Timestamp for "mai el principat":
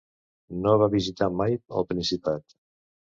1.41-2.57